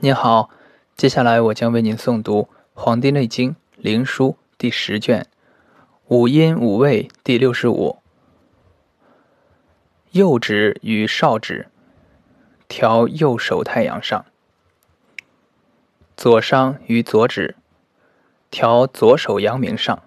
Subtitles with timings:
[0.00, 0.50] 您好，
[0.96, 2.42] 接下来我将为您诵读
[2.74, 5.28] 《黄帝内经·灵枢》第十卷
[6.08, 7.98] 五阴五味第六十五。
[10.10, 11.68] 右指与少指，
[12.66, 14.24] 调右手太阳上；
[16.16, 17.54] 左商与左指，
[18.50, 20.00] 调左手阳明上；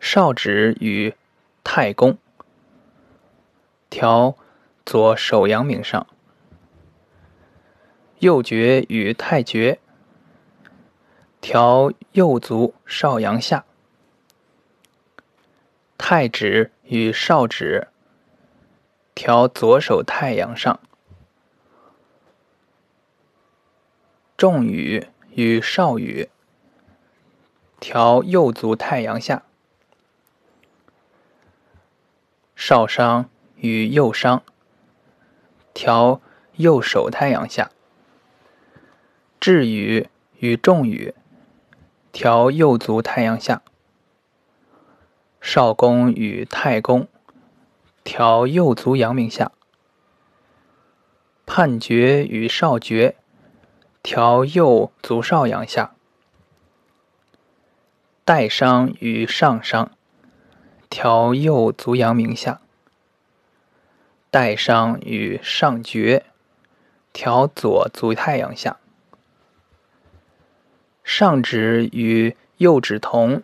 [0.00, 1.14] 少指与
[1.62, 2.16] 太公，
[3.90, 4.34] 调
[4.86, 6.06] 左手阳明上。
[8.20, 9.78] 右厥与太厥，
[11.42, 13.64] 调右足少阳下；
[15.98, 17.88] 太指与少指，
[19.14, 20.80] 调左手太阳上；
[24.38, 26.30] 重羽与少羽，
[27.78, 29.42] 调右足太阳下；
[32.54, 34.42] 少商与右商，
[35.74, 36.22] 调
[36.54, 37.70] 右手太阳下。
[39.38, 41.14] 至羽与重羽，
[42.10, 43.60] 调右足太阳下；
[45.40, 47.06] 少公与太公，
[48.02, 49.52] 调右足阳明下；
[51.44, 53.16] 判决与少厥，
[54.02, 55.90] 调右足少阳下；
[58.24, 59.92] 代商与上商，
[60.88, 62.60] 调右足阳明下；
[64.30, 66.24] 代商与上厥，
[67.12, 68.78] 调左足太阳下。
[71.08, 73.40] 上指与右指同，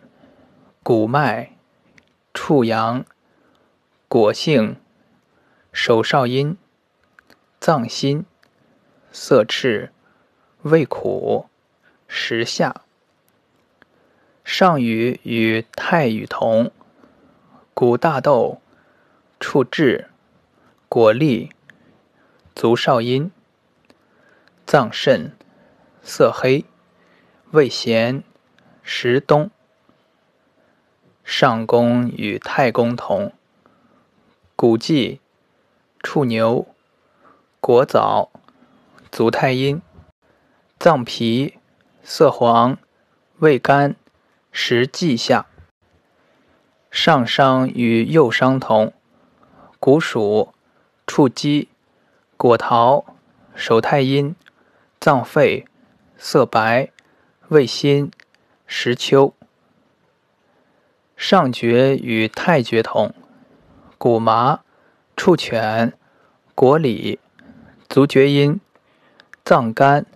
[0.83, 1.55] 骨脉、
[2.33, 3.05] 触阳、
[4.09, 4.75] 果性、
[5.71, 6.57] 手少阴、
[7.61, 8.25] 脏心、
[9.13, 9.93] 色赤、
[10.63, 11.47] 味苦、
[12.05, 12.81] 食下。
[14.43, 16.69] 上羽与太羽同，
[17.73, 18.61] 骨大豆、
[19.39, 20.09] 触质、
[20.89, 21.49] 果粒、
[22.53, 23.31] 足少阴、
[24.65, 25.31] 脏肾、
[26.03, 26.65] 色黑。
[27.53, 28.23] 味咸，
[28.81, 29.51] 食冬。
[31.23, 33.31] 上宫与太公同，
[34.55, 35.21] 骨际、
[36.01, 36.65] 触牛、
[37.59, 38.31] 果枣、
[39.11, 39.79] 足太阴、
[40.79, 41.59] 脏脾、
[42.01, 42.79] 色黄、
[43.37, 43.95] 味甘，
[44.51, 45.45] 食稷下。
[46.89, 48.91] 上商与右商同，
[49.79, 50.51] 骨属、
[51.05, 51.69] 触鸡、
[52.35, 53.05] 果桃、
[53.53, 54.35] 手太阴、
[54.99, 55.67] 脏肺、
[56.17, 56.92] 色白。
[57.53, 58.11] 味辛，
[58.65, 59.35] 食秋。
[61.15, 63.13] 上厥与太厥同，
[63.99, 64.61] 骨麻、
[65.15, 65.93] 触犬、
[66.55, 67.19] 果李、
[67.87, 68.59] 足厥阴、
[69.45, 70.07] 脏肝、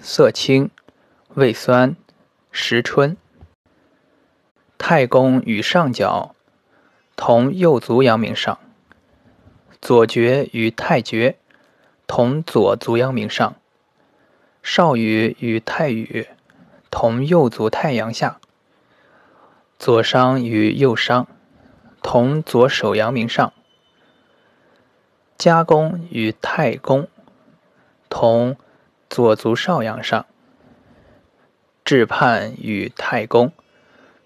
[0.00, 0.70] 色青、
[1.34, 1.94] 味酸，
[2.50, 3.14] 食春。
[4.78, 6.34] 太公与上角
[7.16, 8.58] 同右足阳明上，
[9.82, 11.36] 左厥与太厥
[12.06, 13.56] 同左足阳明上，
[14.62, 16.26] 少羽与太羽。
[16.90, 18.40] 同右足太阳下，
[19.78, 21.26] 左商与右商
[22.02, 23.52] 同左手阳明上，
[25.36, 27.06] 加公与太公
[28.08, 28.56] 同
[29.10, 30.26] 左足少阳上，
[31.84, 33.52] 至判与太公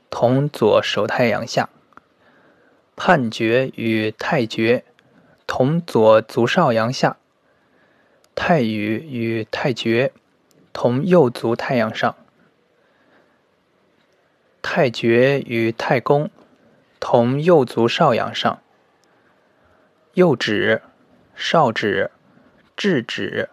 [0.09, 1.69] 同左手太阳下，
[2.95, 4.85] 判决与太厥
[5.47, 7.17] 同左足少阳下，
[8.35, 10.13] 太羽与太厥
[10.73, 12.15] 同右足太阳上。
[14.75, 16.31] 太厥与太公
[16.99, 18.63] 同右足少阳上，
[20.15, 20.81] 右指、
[21.37, 22.11] 少指、
[22.75, 23.51] 质指、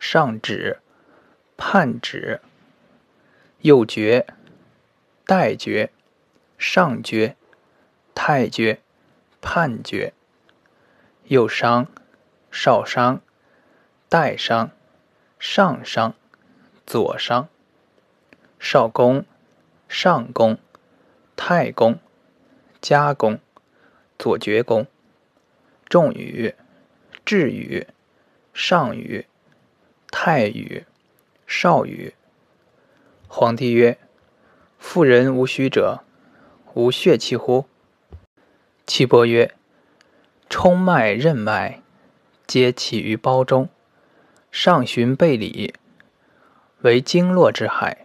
[0.00, 0.78] 上指、
[1.58, 2.40] 判指、
[3.60, 4.26] 右厥、
[5.26, 5.92] 代厥、
[6.56, 7.36] 上厥、
[8.14, 8.80] 太厥、
[9.42, 10.14] 判厥、
[11.24, 11.86] 右商、
[12.50, 13.20] 少商、
[14.08, 14.70] 代商、
[15.38, 16.14] 上商、
[16.86, 17.46] 左商、
[18.58, 19.26] 少公。
[19.94, 20.58] 上宫、
[21.36, 21.98] 太公、
[22.80, 23.38] 加宫、
[24.18, 24.86] 左厥宫、
[25.86, 26.54] 重羽、
[27.26, 27.86] 至羽、
[28.54, 29.26] 上羽、
[30.10, 30.86] 太羽、
[31.46, 32.14] 少羽。
[33.28, 33.98] 皇帝曰
[34.80, 36.02] ：“妇人无虚者，
[36.72, 37.66] 无血气乎？”
[38.86, 39.54] 岐伯曰
[40.48, 41.82] ：“冲脉、任脉，
[42.46, 43.68] 皆起于胞中，
[44.50, 45.74] 上循背里，
[46.80, 47.98] 为经络之海。”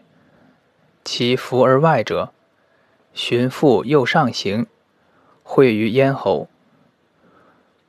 [1.07, 2.33] 其浮而外者，
[3.13, 4.67] 循腹右上行，
[5.41, 6.49] 会于咽喉，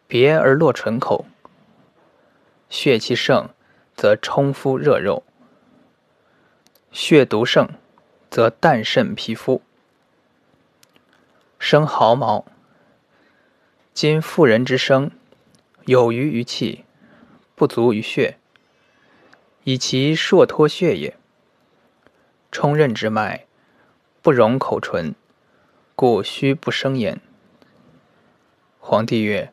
[0.06, 1.26] 别而落唇口。
[2.70, 3.48] 血气盛，
[3.96, 5.24] 则冲肤热肉；
[6.92, 7.68] 血毒盛，
[8.30, 9.62] 则淡渗皮肤，
[11.58, 12.46] 生毫毛。
[13.92, 15.10] 今妇人之生，
[15.86, 16.84] 有余于气，
[17.56, 18.38] 不足于血，
[19.64, 21.17] 以其硕脱血也。
[22.50, 23.46] 冲任之脉，
[24.22, 25.14] 不容口唇，
[25.94, 27.20] 故虚不生言。
[28.78, 29.52] 皇帝曰：“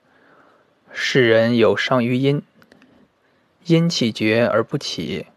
[0.91, 2.41] 世人有伤于阴，
[3.65, 5.27] 阴气绝而不起，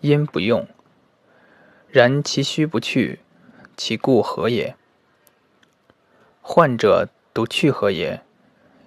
[0.00, 0.66] 阴不用。
[1.88, 3.20] 然其虚不去，
[3.76, 4.76] 其故何也？”
[6.42, 8.22] 患者独去何也？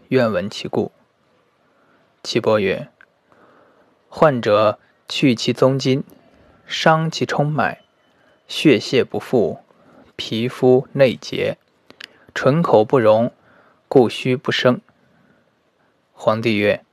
[0.09, 0.91] 愿闻其故。
[2.21, 2.89] 岐伯曰：
[4.09, 4.77] 患者
[5.07, 6.03] 去其宗筋，
[6.65, 7.82] 伤其冲脉，
[8.55, 9.57] 血泄不复，
[10.15, 11.57] 皮肤内结，
[12.35, 13.33] 唇口不容，
[13.88, 14.79] 故虚不生。
[16.13, 16.85] 皇帝曰：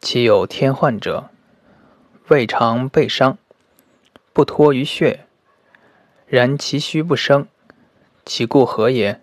[0.00, 1.30] 其有天患者，
[2.26, 3.38] 未尝被伤，
[4.32, 5.26] 不脱于血，
[6.26, 7.46] 然其虚不生，
[8.26, 9.20] 其故何也？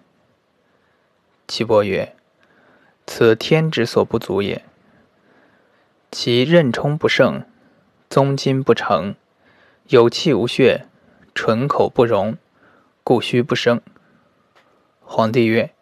[1.50, 2.16] 岐伯曰
[3.06, 4.64] ：“此天之所不足也。
[6.12, 7.44] 其任冲不盛，
[8.10, 9.16] 宗筋不成，
[9.90, 10.86] 有气无血，
[11.42, 12.38] 唇口不容，
[13.02, 13.80] 故虚不生。”
[15.00, 15.74] 皇帝曰：“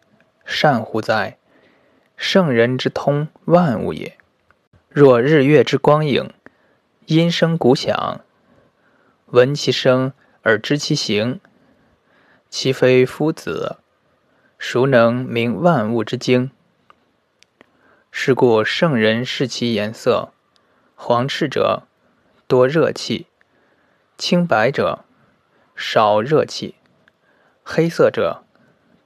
[0.46, 1.36] 善乎哉！
[2.16, 4.16] 圣人之通万物也。
[4.88, 6.32] 若日月之光影，
[7.06, 8.20] 音声鼓响，
[9.26, 10.12] 闻其声
[10.42, 11.40] 而知其形，
[12.48, 13.78] 其非夫子。”
[14.58, 16.52] 孰能明万物之精？
[18.12, 20.32] 是故圣人视其颜色，
[20.94, 21.82] 黄赤者
[22.46, 23.26] 多热气，
[24.16, 25.04] 青白者
[25.80, 26.74] 少热气，
[27.62, 28.42] 黑色者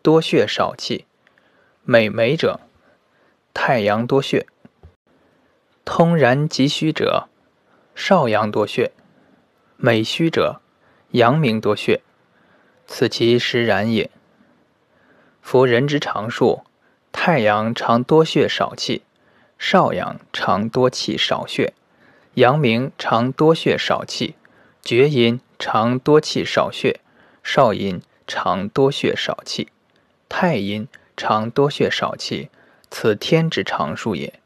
[0.00, 1.04] 多血少气，
[1.84, 2.60] 美眉者
[3.52, 4.46] 太阳多血，
[5.84, 7.28] 通然极虚者
[7.94, 8.92] 少阳多血，
[9.76, 10.62] 美虚者
[11.10, 12.00] 阳明多血，
[12.86, 14.10] 此其实然也。
[15.42, 16.62] 夫人之常数，
[17.12, 19.02] 太阳常多血少气，
[19.58, 21.74] 少阳常多气少血，
[22.36, 24.36] 阳明常多血少气，
[24.80, 26.98] 厥阴常多气少血，
[27.44, 29.68] 少阴常多血少气，
[30.28, 32.50] 太阴常多血少气，
[32.90, 34.41] 此天之常数也。